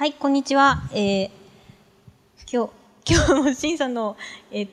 [0.00, 0.82] はい、こんにちは。
[0.94, 1.30] えー、
[2.50, 2.72] 今日、
[3.14, 4.16] 今日もしんさんの、
[4.50, 4.68] えー、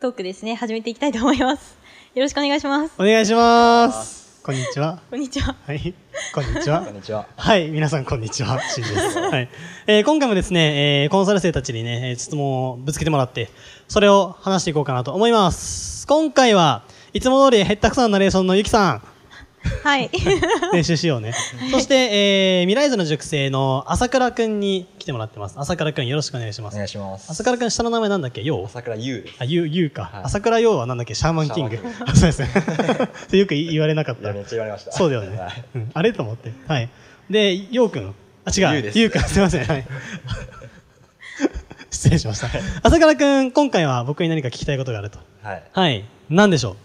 [0.00, 1.78] トークですね、始めていきたいと思います。
[2.12, 2.94] よろしくお願いします。
[2.98, 4.42] お願いします。
[4.42, 4.98] こんにちは。
[5.10, 5.54] こんにちは。
[5.64, 5.94] はい。
[6.34, 6.94] こんにちは こん。
[6.96, 7.26] にちは。
[7.36, 7.68] はい。
[7.68, 8.60] 皆さん、こんにちは。
[8.62, 9.18] しんです。
[9.30, 9.48] はい。
[9.86, 13.50] えー今回もですね、えーコンサル生たちにね、えー質問をぶつけてもらって、
[13.86, 16.04] それを話していこうかなと思います。
[16.08, 19.02] 今回は、いつも通りへったくさんナレーションのゆきさん、
[19.82, 20.10] はい。
[20.72, 21.32] 練習しようね。
[21.70, 25.54] そして、えー未来図の塾生の朝倉くんに来てもらってます。
[25.58, 26.76] 朝倉くんよろしくお願いしまおす。
[26.76, 27.30] 願いします。
[27.30, 28.42] 朝倉くん下の名前なんだっけ？
[28.42, 28.64] よう？
[28.66, 29.34] 朝倉優です。
[29.40, 30.02] あ、ゆう、ゆうか。
[30.12, 31.14] はい朝倉ようはなんだっけ？
[31.14, 31.90] シャーマンキングンキン。
[32.06, 32.48] あ そうですね。
[33.38, 34.40] よく言われなかっいや、ため。
[34.42, 34.92] っちゃ言われました。
[34.92, 35.64] そうだよねはい。
[35.74, 36.52] うん、あれと思って。
[36.66, 36.88] はい。
[37.30, 38.14] で、ようくん。
[38.44, 38.72] あ、違う。
[38.74, 39.64] ゆうですゆうくん、すいません。
[39.66, 39.86] はい。
[41.90, 42.48] 失礼しました。
[42.82, 45.18] 朝倉くん、今回は僕に何か聞きたいことがあると。
[45.42, 45.62] はい。
[45.72, 46.04] はい。
[46.30, 46.76] 何でしょう？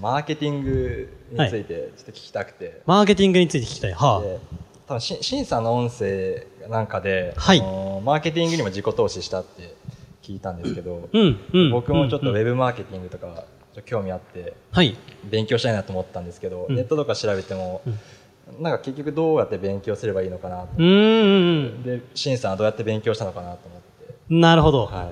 [0.00, 2.82] マーケティングについてちょっと聞きたくて。
[2.86, 3.92] マーケティングについて聞きたい。
[3.92, 4.38] はで
[4.86, 9.74] 多分し、審査の音声なんかで、はいあのマーケティングにも自己投資したって
[10.22, 11.16] 聞いたんですけど、あ。
[11.16, 11.70] うん、うん。
[11.70, 13.44] 僕もちょっとウうんうんェブマーケティングとか
[13.84, 14.96] 興味あって、はい。
[15.24, 17.82] 勉強したいなと思ったんですけど、うんネットとか調べても、
[18.60, 20.80] なんか結局どうやって勉強すればいいのかなとう。
[20.80, 21.82] ーん。
[21.82, 24.86] で、審査はどうやって勉強したのかなと思って、なるほど。
[24.86, 25.10] は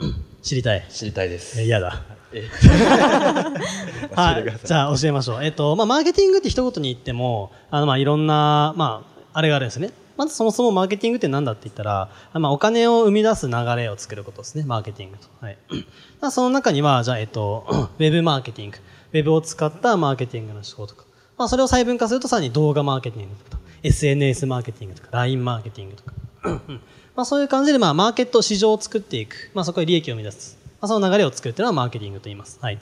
[0.00, 0.42] い。
[0.42, 0.84] 知りたい。
[0.88, 1.60] 知りたいです。
[1.60, 2.02] え、嫌だ。
[2.34, 2.48] え
[4.14, 4.44] はい。
[4.64, 5.44] じゃあ教えましょう。
[5.44, 9.90] えっと、まあ、マーケティングって一言に言っても、あの、まあ、いろんな、まあ、あれがあるんですね。
[10.16, 14.64] まずそもそもマーケティングって何だって言ったら、あまあ、お金を生み出す流れを作ることですね。
[14.64, 15.26] マーケティングと。
[15.40, 15.58] はい。
[16.20, 17.66] まあその中には、じゃあ、えっと、
[17.98, 18.78] ウェブマーケティング。
[19.12, 21.04] ウェブを使ったマーケティングの手法とか。
[21.38, 26.12] まあ、それを細分化するとさらに動画マーケティングとか、SNS マーケティングとか、LINE マーケティングとか。
[26.68, 26.80] うん
[27.14, 29.50] まあ、そういう感じで、まあ、マーケット、市場を作っていく。
[29.54, 30.61] まあ、そこで利益を生み出す。
[30.82, 32.58] まあ、その流れを作るっていうのはマーケティングと言います。
[32.60, 32.78] はい。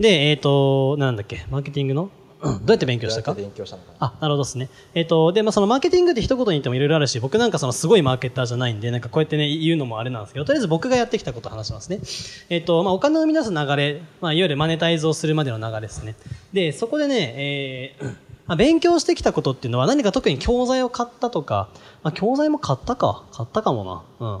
[0.00, 2.10] で、えっ、と、なんだっけ、マーケティングの？
[2.40, 3.34] うんどうやって勉強したか？
[3.34, 4.70] 勉強したのかなあ、なるほどですね。
[4.94, 12.00] えっ、と、で、まあ、そのマーケティングって一言に言ってもいろいろあるし、僕なんかそのすごいマーケッターじゃないんで、なんかこうやってね、言うのもあれなんですけど、とりあえず僕がやってきたことを話しますね。
[12.48, 16.16] えっ、と、まあ、お金を生み出す流れ、まあ、いわゆるマネタイズをするまでの流れですね。
[16.54, 18.16] で、そこでね、えー
[18.48, 21.68] まあ、勉強してきたことっていうのは何か特に教材を買ったとか、
[22.02, 24.26] まあ、教材も買ったか、買ったかもな。
[24.26, 24.38] う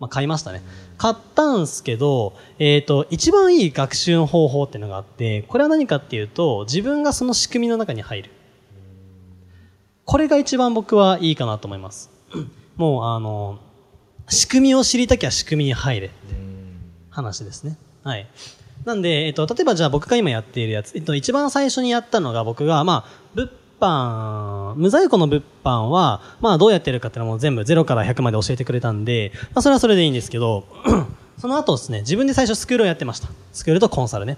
[0.00, 0.62] まあ、買いましたね。
[0.96, 8.30] 買ったんすけど、えっ、と、一番いい学習の方法っていうのがあって、これは何かっていうと、自分がその仕組みの中に入る。
[10.06, 12.10] これが一番僕はいいかなと思います。
[12.76, 13.58] もう、あの、
[14.28, 16.16] 仕組みを知りたきゃ仕組みに入れって。
[17.10, 17.76] 話ですね。
[18.02, 18.26] はい。
[18.84, 23.50] なんで、えっと、例えばじゃあ僕が今やっているやつ、えっと、一番最初にやったのが僕が、まあ、物
[23.80, 30.64] 販、無在庫の物販は、まあ、どうやってるかっていうのも全部0から100まで教えてくれたんで、まあ、それはそれでいいんですけど、
[31.38, 33.28] その後ですね、自分で最初スクールをやってました。
[33.52, 34.36] スクールとコンサルね。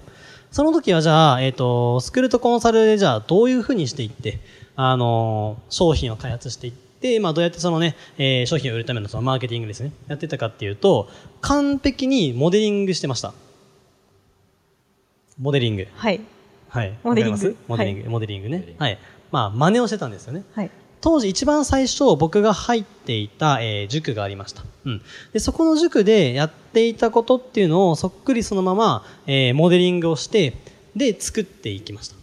[0.53, 4.38] その時はじゃあ、えっ、と、スクールとコンサルでじゃあどういうふうにしていって、
[4.76, 11.09] あのー商品を開発していって、まあどうやってそのね、えー商品を売るためのそのマーケティングですね、やってたかっていうと、
[11.41, 13.32] 完璧にモデリングしてました。
[15.38, 15.88] モデリング。
[15.97, 16.20] はい。
[16.69, 16.98] はい。
[17.03, 18.98] モデリングモデリング、はモデリングねはい。
[19.32, 20.44] まあ真似をしてたんですよね。
[20.54, 20.70] はい。
[21.00, 24.62] 当時一番最初僕が入っていた、えー塾がありました。
[24.84, 25.03] うん。
[25.32, 30.54] で、そこの塾でやっていたことっていうのをそっくりそのまま、えーモデリングをして、
[30.94, 32.16] で、作っていきました。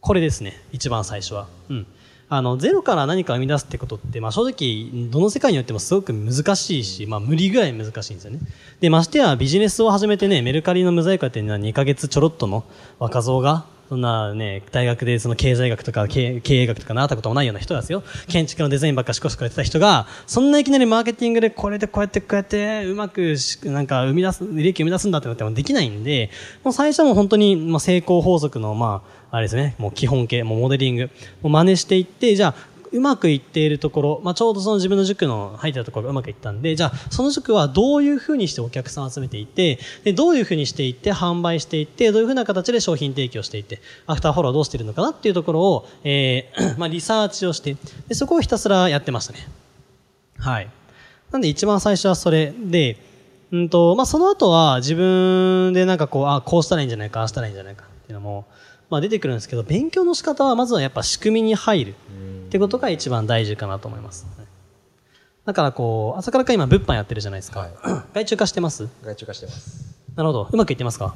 [0.00, 0.60] これですね。
[0.72, 1.46] 一番最初は。
[1.68, 1.86] うん。
[2.30, 8.40] あの、ゼロから何か生み出すってことって、まあ正直、どの世界によってもすごく難しいし、まあ無理ぐらい難しいんですよね。
[8.80, 12.64] で、ましてやビジネスを始めてね、メルカリの無在庫っていうのは2ヶ月ちょろっとの
[12.98, 18.02] 若造が、そんなね、大学でその経済学とか経営学とか習ったこともないような人ですよ。
[18.26, 26.28] 建築のデザインばっかしこしこやってた人が、そんないきなりマーケティングでこれでこうやってこうやってうまくなんか生み出す、利益を生み出すんだってなってもできないんで、
[26.64, 47.76] もう最初も本当にま成功法則のまあ、あれですね、もう基本形、もうモデリング、もう真似していって、じゃあ、うまくいっているところ、まあ、ちょうどその自分の塾の入ったところがうまくいったんで、じゃあ、その塾はどういうふうにしてお客さんを集めていて、で、どういうふうにしていって、販売していって、どういうふうな形で商品提供していって、アフターフォローどうしてるのかなっていうところを、えー まあ、リサーチをして、
[48.08, 49.48] で、そこをひたすらやってましたね。
[50.38, 50.68] はい。
[51.30, 52.96] なんで一番最初はそれで、
[53.50, 58.46] うんと、まあ、その後は自分でなんかこう、あ、こうしたらいいんじゃないか、ああしたらいいんじゃないかっていうのも、
[58.90, 61.94] まあ、出てくるんですけど、勉強の仕方はまずはやっぱ仕組みに入る
[62.48, 64.26] ってことが一番大事かなと思います。
[64.36, 64.46] はい
[65.44, 67.60] だからこう、朝からか今物販やってるじゃないですか。
[67.60, 67.70] はい。
[68.12, 68.86] 外注化してます？
[69.02, 69.96] 外注化してます。
[70.14, 70.48] なるほど。
[70.52, 71.14] うまくいってますか？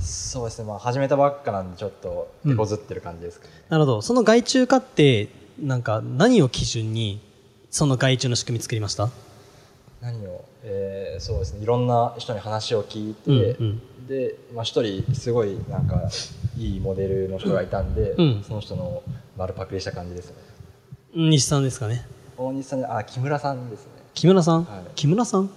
[0.00, 0.66] そうですね。
[0.66, 4.02] まあ始めたばっかなんでちょっと手こずってる感じですかね、なるほど。
[4.02, 5.28] その外注化って、
[5.62, 7.20] なんか何を基準に、
[7.70, 9.10] その外注の仕組み作りました？
[10.00, 11.62] 何を、えーそうですね。
[11.62, 16.02] いろんな人に話を聞いて、うんでまあ一人すごいなんか
[16.56, 18.42] いいモデルの人がいたんで、うん。
[18.42, 19.04] その人の
[19.36, 20.34] 丸パクリした感じですね。
[20.40, 20.47] うん
[21.26, 22.06] 西さんですかね。
[22.36, 25.50] 大西さんであ木村さんですね木村さん、はい木村さん？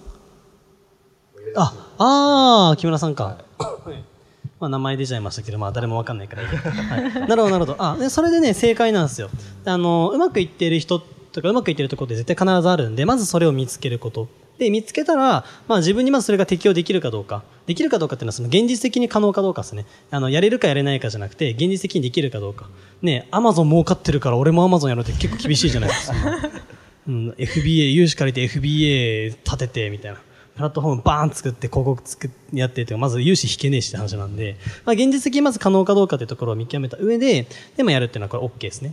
[1.56, 3.38] あ、あー、木村さんか。
[4.58, 6.58] まあ名前出ちゃいましたけど、まあ誰もわかんないからいいや。
[6.60, 7.28] はい。
[7.28, 7.76] なるほど、なるほど。
[7.78, 9.28] あ、で、それでね、正解なんですよ。
[9.64, 14.28] あの、うまくいっている人とか、うまくいっているところって絶対必ずあるんで、まずそれを見つけること。
[14.58, 17.42] で、見つけたら、まあ自分にまずそれが適用できるかどうか。
[17.66, 19.86] できるかどうかっていうのは、その現実的に可能かどうかですね。
[20.10, 22.68] あの、やれるかやれないかじゃなくて、現実的にできるかどうか。
[23.02, 26.16] ね、アマゾン儲かってるから俺もアマゾンやろうって結構厳しいじゃないですか。
[27.08, 30.20] うん、FBA、融資借りて FBA 立てて、みたいな。
[30.54, 38.92] プラットフォームバーン作って広告作っやってて、まず融資引けねえしって話なんで、まあ現実的にまず可能かどうかというところを見極めた上で、でもやるっていうのはこれ OK ですね。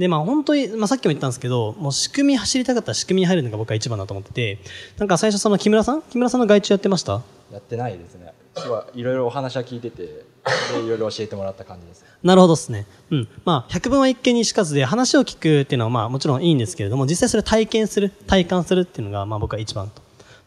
[0.00, 4.58] で、まあ本当に、まあさっきも言ったんですけど、もう仕組み走りたかったら仕組みに入るのが僕は一番だと思ってて、
[4.96, 6.02] なんか最初その木村さん？
[6.02, 7.20] 木村さんの外注やってました？
[7.52, 8.32] やってないですね
[8.94, 10.24] いいろいろお話は聞いててで
[10.84, 12.86] いろいろ教えてもらった感じですなるほどですね。
[13.10, 13.28] うん。
[13.44, 20.00] まあ、百分は一見にしかずで話を聞くっていうのはまあもちろんいいんですけれども、実際それを体験する、体感するっていうのがまあ僕は一番と。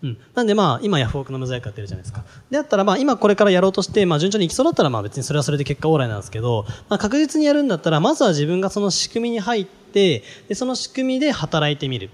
[0.04, 0.18] うん。
[0.36, 2.24] なんでまあ、今ヤフオクの無罪化やってるじゃないですか。
[2.52, 12.10] であったらまあ、今これからやろうとして、まあ順調にいきそうだったらまあ別にそれはそれで結果オーライなんですけど、まあ確実にやるんだったら、まずは自分がその仕組みに入って、で、その仕組みで働いてみる。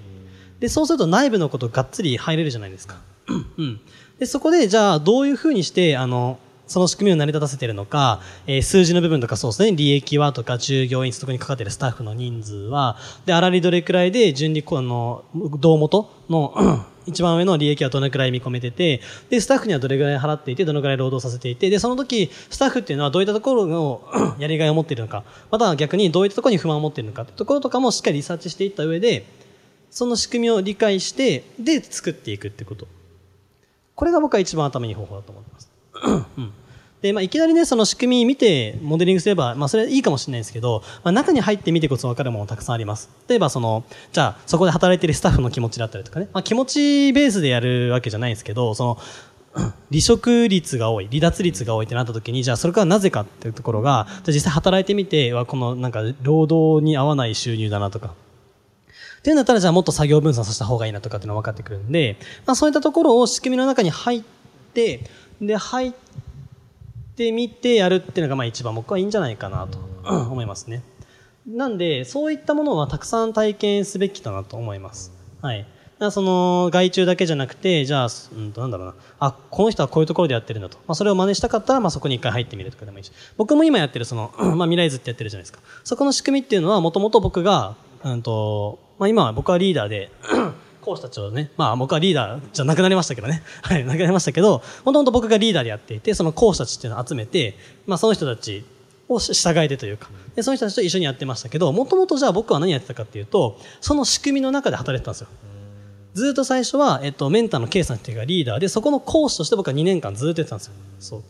[0.60, 2.98] で、そうすると内部のことがっつり入れるじゃないですか。
[3.58, 3.80] うん。
[4.20, 6.38] で、そこで、じゃあ、どういうふうにして、あの、
[6.68, 24.02] その仕組みを成り立たせているのか、えー数字の部分とかそうですね、利益はとか、従業員、そこにかかっているスタッフの人数は、で、粗利どれくらいで、順利、こうあの、胴元の、一番上の利益はどのくらい見込めてて、で、スタッフにはどれくらい払っていて、どのくらい労働させていて、で、その時、スタッフっていうのはどういったところの
[24.40, 29.26] やりがいを持っているのか、または逆にどういったところに不満を持っているのかってところとかもしっかりリサーチしていった上で、
[29.92, 32.88] その仕組みを理解して、で、作っていくってこと。
[33.96, 35.70] これが僕は一番頭にいい方法だと思ってます。
[36.38, 36.54] うん
[37.02, 43.10] で、まあ、いきなりね、その仕組み見てモデリングすれば、まあ、それはいいかもしれないですけど、まあ、中に入ってみてこそ分かるものたくさんあります。
[43.30, 48.98] 例えば、その、じゃあ、そこで働いてるスタッフの気持ちだったりとかね、まあ、気持ちベースでやるわけじゃないですけど、その、
[49.90, 58.14] 離職率が多い、離脱率が多いってなった時に、じゃあそれからなぜかっていうところが、じゃあ実際働いてみて、はこのなんか労働に合わない収入だなとか、
[59.20, 64.24] っていうんだったら、じゃあもっと作業分散させた方がいいなとかっていうのが分かってくるんで、まあそういったところを仕組みの中に入っ
[64.74, 65.10] て、
[65.42, 65.94] で、入っ
[67.20, 69.78] てみてやるっていうのがまあ一番僕はいいんじゃないかなと
[70.08, 70.84] 思いますね。
[71.46, 75.12] なんで、そういったものはたくさん体験すべきだなと思います。
[75.42, 75.66] はい。
[76.12, 78.96] その外注だけじゃなくて、じゃあ、うんとなんだろうな。
[79.20, 80.78] あ、この人はこういうところでやってるんだと。
[80.88, 83.12] まあそれを真似したかったら、まあそこに一回入ってみるとかでもいいし。
[83.36, 85.60] 僕も今やってるその、 まあ未来図ってやってるじゃないですか。
[85.84, 90.10] そこの仕組みっていうのはもともと僕が、うんと、まあ今は僕はリーダーで、
[90.90, 93.44] 講師たちをね、まあ僕はリーダーじゃなくなりましたけどね。
[93.62, 97.56] はい、なくなりましたけど、もともと僕がリーダーでやっていて、その講師たちっていうのを集めて、
[97.86, 98.66] まあその人たち
[99.08, 105.28] を従えてというか、でその人たちと一緒にやってましたけど、もともとじゃあ僕は何やってたかっていうと、その仕組みの中で働いてたんですよ。
[106.16, 110.74] ずっと最初は、えっと、メンターの K さんっていうかリーダーで、そこの講師として僕は2年間ずっとやってたんですよ。
[111.00, 111.24] そう。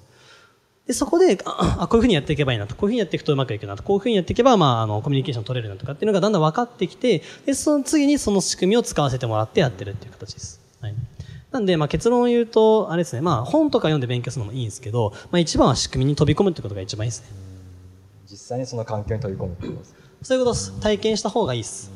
[0.89, 10.59] で、そこで、あ、あこういうふうにやっていけばいいなと、こういうふうにやっていくとうまくいくなと、こういうふうにやっていけば、まあ、あの、コミュニケーション取れるなとかっていうのがだんだん分かってきて、で、その次にその仕組みを使わせてもらってやってるっていう形です。
[10.81, 10.95] はい。
[11.51, 17.27] なんで、まあ、結論を言うと、あれですね、まあ、本とか読んで勉強するのもいいんですけど、まあ、一番は仕組みに飛び込むってことが一番いいですね。
[18.31, 20.79] 実際にその環境に飛び込むってことですそういうことです。
[20.79, 21.91] 体験した方がいいです。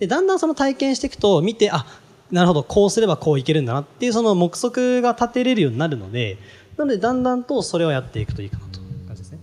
[0.00, 1.86] で、だんだんその体験していくと、見て、あ、
[2.32, 6.36] なるほど、こうすればこういけるんだなっていうその目測が立てれるようになるので、
[6.76, 9.38] なので、だんだんとそれをやっていくといいかなという感じですね。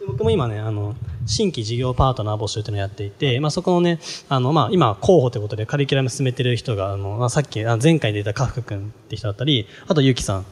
[0.00, 0.94] で僕も今ね、あの、
[1.26, 10.46] 新規事業パートナー募集というのをやっていて、まあ、そこのね、あの、まあ、今、候補ということでカリキュラム進めてる人が、あの、まあ、さっき、あ前回出たカフク君って人だったり、あと、ゆきさん、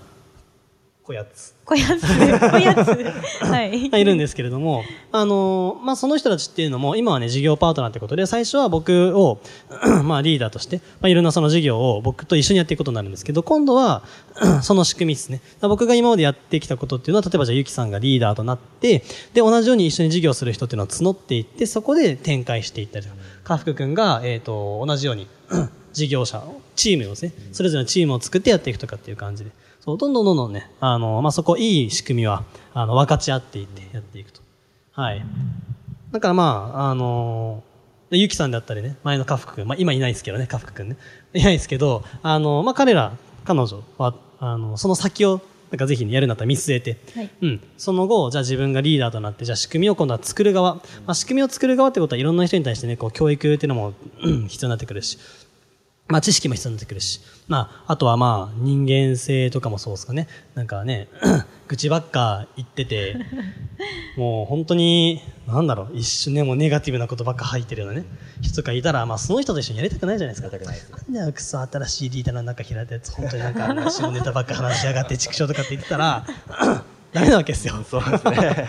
[1.05, 1.55] こやつ。
[1.67, 3.45] こやつ、こやつ。
[3.45, 3.91] はい。
[3.91, 9.39] が いるんですけれども、あのまあ、その人たちっていうのも、今はね、事業パートナーってことで、最初は僕を、
[10.03, 14.03] まあ、リーダーとして、まあ、いろんなその事業を僕と一緒にやっていくことになるんですけど、今度は、
[14.65, 15.43] その仕組みですね。
[15.61, 25.27] 僕が今までやってきたことっていうのは、例えばじゃあ、ゆきさんがリーダーとなって、で、同じように一緒に事業する人っていうのを募っていって、そこで展開していったりとか、かふくくんが、えっ、と、同じように、
[25.93, 29.51] 事業者を、チームをですね、それぞれのチームを作ってやっていくとかっていう感じで、
[29.85, 34.41] そう、どんどんどんどんね、あの、まあ、そこ、いい仕組みは、あの、分かち合っていってやっていくと。
[34.93, 35.23] はい。
[36.11, 37.63] だからまあ、あの
[38.09, 40.97] でゆきさんだったりね、前の家福くん、まあ今いないですけどね、家福くんね。
[41.35, 43.13] いないですけど、あの、まあ彼ら、
[43.45, 47.61] 彼女は、あの、その先を、なんかぜひね、やるんだったら見据えて、はいうん。
[47.77, 50.77] その後、じゃあ自分がリーダーとなって、じゃあ仕組みを今度は作る側。
[50.77, 55.19] まあ仕組みを作る側ってことはいろんな人に対してね、こう教育っていうのも、うん必要になってくるし、
[56.07, 60.29] まあ知識も必要になってくるし、まあ、あとはまあ人間性とかもそうですかね。
[60.55, 61.09] なんかね、
[61.67, 63.17] 愚痴ばっか言ってて、
[64.19, 68.07] もう本当に、なんだろう、一瞬ね、もうネガティブなことばっか入ってるようなね、
[68.43, 70.55] 人とかいたら、まあその人と一緒にやりたくないじゃないですか。
[70.55, 76.27] なんだよ、クソ新しいリーダーの中開いたやつ、本当になんか、 下ネタばっか話しやがって、畜生とかって言ってたら、
[77.15, 77.83] ダメなわけですよ。
[77.89, 78.69] そうですね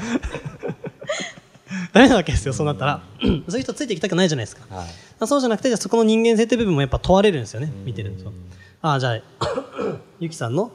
[1.95, 3.01] ダメなわけですよ、そうなったら。
[3.21, 4.75] そういう人ついていきたくないじゃないですか。
[4.75, 4.87] はい
[5.25, 8.33] そうじゃなくて、じゃあそこの人間性って部分もやっぱ問われるんですよね、見てると。
[8.81, 9.21] ああ、じゃあ、
[10.19, 10.73] ゆきさんの、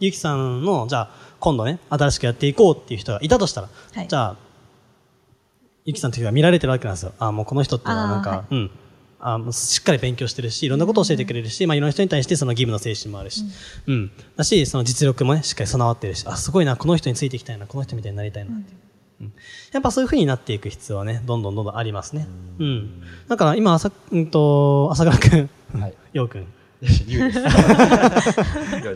[0.00, 4.36] ゆきさんの、じゃあ、今度ね、新しくやっていこうっていう人がいたとしたら、はいじゃあ、
[5.84, 7.12] ゆきさんという人が見られてるわけなんですよ。
[7.18, 8.70] ああ、もうこの人っていうのはなんか、はいうん。
[9.22, 13.44] あもうしっかり勉強してるし、いろんなことを教えてくれるし、まあ、いろんな人に対してその義務の精神もあるし、
[13.86, 14.10] うん。
[14.34, 18.78] だし、その実力もね、しっかり備わってるし、あ、すごいな、この人についていきたいな、この人みたいになりたいなっていう。
[18.84, 18.89] うん
[19.72, 22.26] やっぱそういう風になっていく必要はね、どんどんどんどんありますね。
[22.58, 23.02] うん。
[23.28, 25.94] だから今、朝、うんと、朝倉くん、はい。
[26.12, 26.46] ようくん、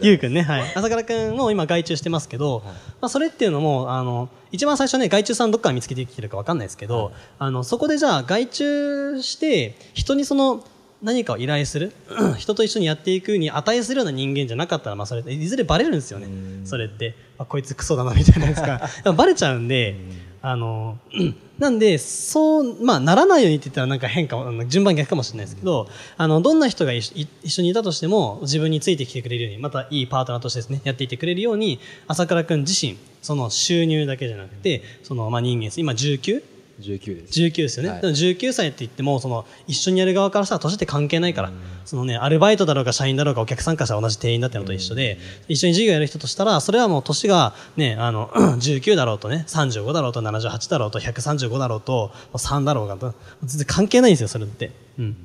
[0.00, 0.72] ゆう くんね、はい。
[0.74, 2.62] 朝倉くんも今外注してますけど、
[3.00, 10.64] まあそれっていうのも、あの、一番最初ね、外注さんどっから見つけてきてるかわかんないですけど、あの、そこでじゃあ外注して、人にその、
[11.04, 11.92] 何かを依頼する
[12.38, 16.26] 人と一緒にやっていくに値するような人間じゃなかったら、まあそれ、いずれバレるんですよね。
[16.64, 17.14] それって。
[17.38, 18.80] あ、こいつクソだな、みたいな。
[19.04, 19.96] でもバレちゃうんで、
[20.40, 20.98] あの、
[21.58, 36.53] なんで、そう、まあ、ならないようにって言ったらなんか変かも、あの順番逆かもしれないですけど、あの、どんな人が一緒い一緒にいたとしても、自分についてきてくれるように、またいいパートナーとしてですね、やっていってくれるように、朝倉くん自身、その収入だけじゃなくて、その、まあ、人間性、今 19?
[36.80, 37.90] 19です19ですよね。
[37.90, 41.52] はいでも19歳って言っても、その、一緒にやる側からしたら年って関係ないから、
[41.84, 48.28] そのね、アルバイトだろうが社員だろうがお客さんからしたら同じ店員だってのと一緒で、一緒に授業やる人としたら、それはもう年がね、あの、
[48.58, 54.72] 19だろうとね、35だろうと78だろうと135だろうと、もう3だろうが、全然関係ないんですよ、それって。
[54.98, 55.16] うん。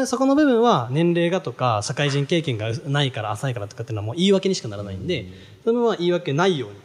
[0.00, 5.26] でそこの部分は年齢がとか社会人経験がないから浅いからとかっていうのはもう言い訳にしかならないんで、
[5.64, 6.76] その部分は言い訳ないように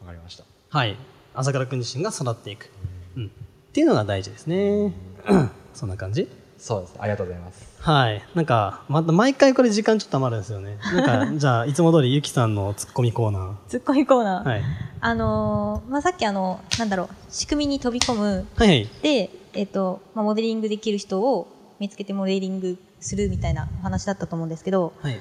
[0.00, 0.96] わかりましたはい。
[1.34, 2.70] 朝倉くん自身が育っていく。
[3.16, 3.30] うん。
[3.70, 4.92] っていうのが大事ですね。
[5.74, 6.28] そんな感じ？
[6.58, 8.22] そうですありがとうございますはい。
[8.34, 10.76] なんか、また毎回これ時間ちょっと余るんですよね。
[10.92, 14.44] なんか、じゃあ、いつも通りゆきさんのツッコミコーナツッコミコーナー。
[14.44, 14.48] ー。
[14.48, 14.62] はい。
[15.00, 18.46] あのーまあ、さっきあの、なんだろう、仕組みに飛び込む。
[18.56, 18.88] はいはい。
[19.02, 21.46] で、えっ、と、まあ、モデリングできる人を
[21.78, 25.18] 見つけてモデリングするみたいなお話だったと思うんですけど、はい。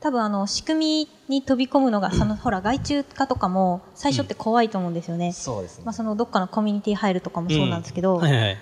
[0.00, 5.32] 多分あの、仕組みに飛び込むのが、その、ほら、外注化とかも最初って怖いと思うんですよね。
[5.32, 8.54] そうですねまあ、その、どっかのコミュニティ入るとかもそうなんですけど、うんはいはいはい。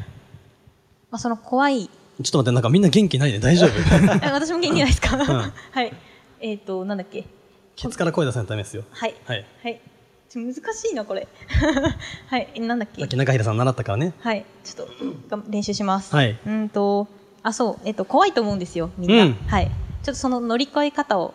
[1.10, 1.90] まあ、その怖い、ちょ
[2.28, 3.70] っと待って、なんかみんな元気ないで大丈夫？
[4.26, 5.20] え私も元気ないですか、ん
[5.72, 5.92] はい。
[6.40, 7.26] えっ、と、なんだっけ？
[7.76, 8.84] ケツから声出さないとダメですよ。
[8.90, 9.14] はい。
[9.26, 9.44] はい。
[9.62, 9.80] はい。
[10.34, 11.28] 難しいな、これ。
[12.28, 12.48] はい。
[12.54, 13.02] えなんだっけ？
[13.02, 14.14] さっき中平さん習ったからね。
[14.20, 14.44] はい。
[14.64, 14.86] ちょっ
[15.28, 16.14] と、が練習します。
[16.14, 17.06] はいうんと、
[17.42, 17.78] あ、そう。
[17.84, 19.24] えっ、と、怖いと思うんですよ、みんな。
[19.24, 19.70] うんはい。
[20.06, 21.34] ちょっとその乗り越え方を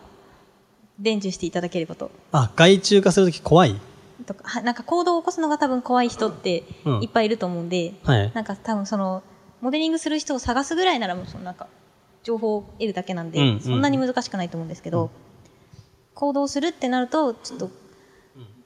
[0.98, 2.10] 伝授していただければと。
[2.32, 3.78] あ、外注化するとき怖い？
[4.24, 8.32] とか、はなんか行動を起こすのが多分怖い人ってうんいっぱいいると思うんで、はい。
[8.32, 9.22] なんか多分その、
[9.60, 11.66] モデリングする人を探すぐらいならもうそのなんか、
[12.22, 15.10] 情報を得るだけなんで、うんうんそんなに難しくないと思うんですけど、
[16.14, 17.68] 行動するってなると、ちょっと、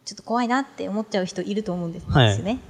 [0.05, 2.61] ちょっと怖いなって思っちゃう人いると思うんです,、はいよね。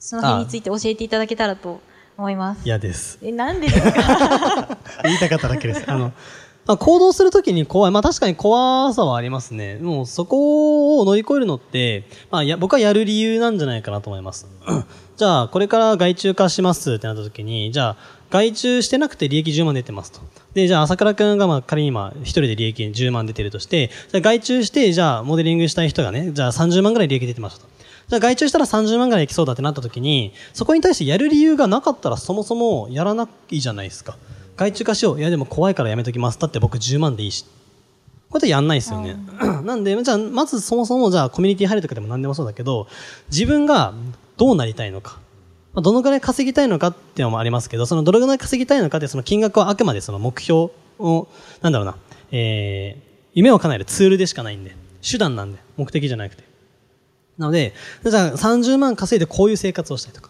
[0.00, 1.80] その辺について教えていただけたらと
[2.18, 2.62] 思います。
[2.64, 3.18] 嫌です。
[3.22, 4.66] え、なんでですか？
[5.04, 5.84] 言いたかっただけです。
[5.86, 6.12] あの、
[6.66, 7.90] まあ、行動するときに怖い。
[7.90, 9.78] まあ確かに怖さはありますね。
[9.80, 14.46] もうそこを乗り越えるのって、まあや僕はやる理由なんじゃないかなと思います。
[15.16, 17.96] じゃあ、これから外注化しますってなったときに、じゃあ、
[18.30, 20.20] 外注してなくて利益10万出てますと。
[20.54, 27.66] で、じゃあ、朝倉くんがまあ仮に今、一人で利益10万出てるとして、じゃあ外注して、じゃあ、モデリングしたい人がね、じゃあ30万ぐらい利益出てますと。
[28.08, 34.16] じゃあ外注したら30万ぐらいいきそうだってなった時に、そこに対してやる理由がなかったらそもそもやらないじゃないですか。
[34.60, 35.18] 外注化しよう。
[35.18, 36.38] いやでも怖いからやめときます。
[36.38, 37.46] だって僕10万でいいし。
[38.28, 39.16] こうやってやんないですよね。
[39.64, 42.86] なんで、じゃあ、まずそもそもじゃあコミュニティ入るとかでも何でもそうだけど、
[43.30, 43.94] 自分が
[44.36, 45.18] どうなりたいのか。
[45.72, 51.26] まあどのぐらい稼ぎたいのかっていうのもありますけど、そのどれぐらい稼ぎたいのかってその金額はあくまでその目標を、
[51.62, 51.96] なんだろうな、
[52.30, 53.02] えー、
[53.32, 56.44] 夢を叶えるツールでしかないんで、手段なんで、目的じゃなくて。
[57.38, 57.72] なので、
[58.04, 60.28] じゃあ30万稼いでこういう生活をしたいとか、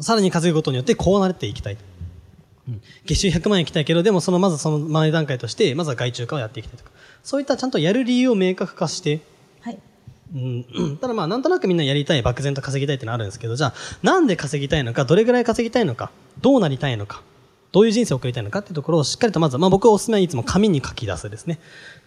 [0.00, 1.78] さらに稼ぐことによってこうなっていきたい
[3.06, 6.90] 月収100万円いきたいけど、でもそのまずその前段階として、まずは外注化をやっていきたいとか、
[7.22, 9.20] そういったちゃんとやる理由を明確化して、
[9.60, 9.78] はい。
[10.32, 16.10] うん、ただまあ、なんとなくみんなやりたい、漠然と稼ぎたいってのあるんですけど、じゃあ、なんで稼ぎたいのか、どれぐらい稼ぎたいのか、
[16.40, 17.22] どうなりたいのか、
[17.72, 21.58] どういう人生を送りたいのかっていうところをしっかりとまず、まあ僕おすすめはいつも紙に書き出すですね。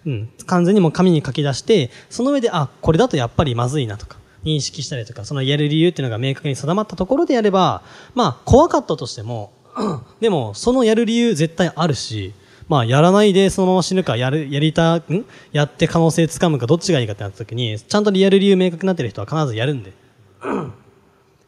[0.06, 0.30] うん。
[0.46, 7.82] 完全にもう紙に書き出して、その上で、あ、これだとやっぱりまずいなとか、認識したりとか、そのやる理由っていうのが明確に定まったところでやれば、
[8.14, 9.52] まあ怖かったとしても、
[10.20, 12.34] でもそのやる理由絶対あるし、
[12.68, 15.26] まあやらないでそのまま死ぬか、やる、やりた、ん？
[15.52, 19.94] やって可能性つかむかどっちがいいかってなった時に、ちゃんとリアル理由明確になってる人は必ずやるんで。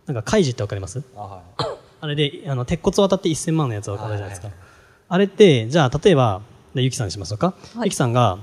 [0.05, 1.01] なんか、カイジってわかります？
[1.15, 1.65] あはい
[2.01, 4.49] あれで、あの、鉄骨渡って1000万のやつわかるじゃないですか。
[5.09, 6.41] あれって、じゃあ、例えば、
[6.75, 7.47] でゆきさんにしましょうか。
[7.47, 8.37] はいゆきさんが、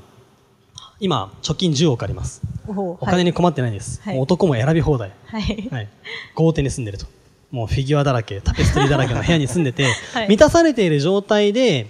[0.99, 2.43] 今、貯金10億あります。
[2.67, 4.01] おお金に困ってないです。
[4.03, 5.12] はい男も選び放題。
[5.27, 5.69] はい。
[5.71, 5.89] はい。
[6.35, 7.07] 豪邸に住んでると。
[7.52, 11.87] もうフィギュアだらけ、タペストリーだらけの部屋に住んでて、 はい満たされている状態で、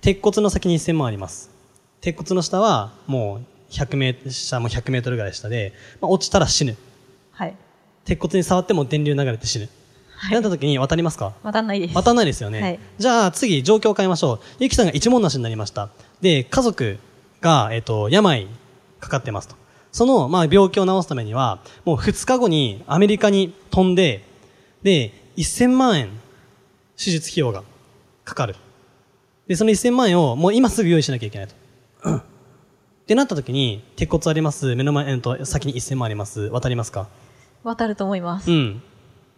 [0.00, 1.50] 鉄骨の先に1000万あります。
[2.00, 6.76] 鉄骨の下は、もう100メートル、下も100メートルぐらい下で、まあ、落ちたら死ぬ。
[7.30, 7.54] はい。
[8.04, 9.68] 鉄骨に触っても電流流れて死ぬ。
[10.16, 11.34] はいなった時に渡りますか？
[11.42, 11.94] 渡んないです。
[11.94, 12.60] 渡んないですよね。
[12.60, 14.40] はいじゃあ次、状況を変えましょう。
[14.58, 15.90] ゆきさんが一文なしになりました。
[16.20, 16.98] で、家族
[17.40, 18.48] が、えっ、と、病
[18.98, 19.54] かかってますと。
[19.92, 24.24] その、まあ、病気を治すためには、もう2日後にアメリカに飛んで、
[24.84, 26.10] で、1000万円、
[26.96, 27.64] 手術費用が
[28.24, 28.54] かかる。
[29.48, 31.54] で、その1000万円をもう今すぐ用意しなきゃいけないと。
[32.14, 32.22] っ
[33.06, 37.08] てなった時に、鉄骨あります、目の前、えっと、先に1000万あります、渡りますか？
[37.64, 38.50] 渡ると思います。
[38.50, 38.82] うん。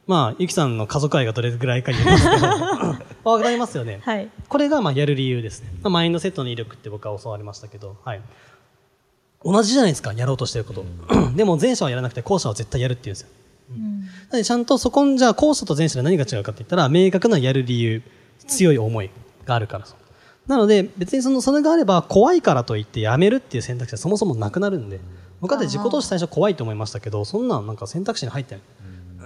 [0.06, 2.46] まあ、ゆきさんの家族愛がどれぐらいかによりますけど、
[3.30, 4.00] わかりますよね。
[4.04, 4.28] はい。
[4.48, 5.70] これが、まあ、やる理由ですね。
[5.82, 8.20] まあ、マインドセットの威力って僕は教わりましたけど、はい。
[9.44, 10.84] 同じじゃないですか、やろうとしてること。
[11.34, 13.28] でも、前者はやらなくて、後者は絶対やるっていうんですよ。
[13.70, 14.00] うん。
[14.00, 18.02] なので、ちゃんとそこん、じゃあ、後者と前者で何が違うかって言ったら、明確なやる理由、
[18.46, 19.10] 強い思い
[19.44, 19.86] があるから。
[20.46, 25.00] なので、別にその、それがあれば、怖いからといってやめるっていう選択肢はそもそもなくなるんで、
[25.40, 28.64] 僕だって自己投資最初怖いと思いましたけど、そんなんなんか選択肢に入ってない。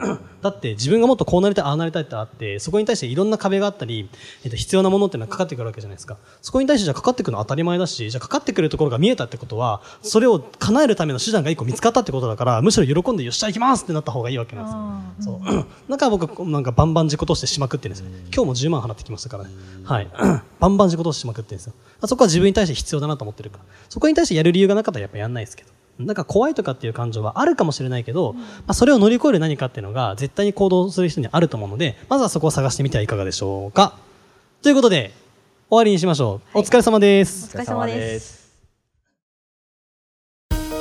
[0.40, 4.08] だって自分がもっとこうなりたい、ああなりたいってあって、そこに対していろんな壁があったり、
[4.44, 6.16] えっと、必要なものっていうのはかかってくるわけじゃないですか。
[6.40, 15.40] そこに対してじゃあかかってくるのは当たり前だし、じゃあかかってくるところが見えたってことは、それを叶えるための手段が一個見つかったってことだから、むしろ喜んでよっしゃ行きますってなった方がいいわけなんですよ。
[15.44, 15.66] そう。
[15.90, 18.10] だから僕、なんかバンバン自己投資しまくってるんですよ。
[18.34, 19.50] 今日も10万払ってきましたからね。
[19.84, 20.08] はい。
[20.58, 21.74] バンバン自己投資しまくってるんですよ。
[22.06, 23.64] そこは自分に対して必要だなと思ってるから。
[23.88, 25.79] そこに対してやる理由がなかったらやっぱやんないですけど。
[26.06, 33.96] だから怖いとかっていう感情はあるかもしれないけど、まあ、それを乗り越える何かっていうのが絶対に行動する人にあると思うので、まずはそこを探してみてはいかがでしょうか。
[34.62, 35.12] ということで、
[35.68, 36.58] 終わりにしましょう。
[36.58, 37.56] お疲れ様です。
[37.56, 38.40] お疲れ様です。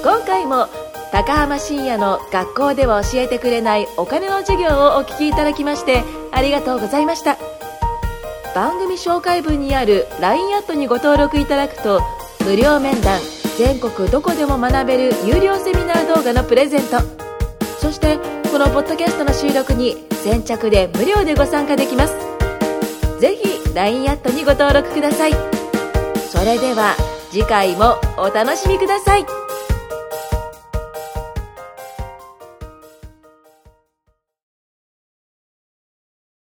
[0.04, 0.68] 今回も
[1.12, 7.38] 高浜深也の学校では教えてくれないお金の授業をお聞きいただきましてありがとうございました
[8.56, 12.02] 番組紹介文にある LINE アットにご登録いただくと
[12.46, 13.20] 無料面談
[13.60, 17.02] 全国どこでも学べる有料セミナー動画のプレゼント。
[17.82, 18.17] そして
[18.50, 22.15] このポッドキャストの収録に先着で無料でご参加できます。
[23.19, 25.34] ぜひ LINE アットにご登録ください。
[26.30, 26.95] それでは
[27.32, 29.38] 次回もお楽しみください。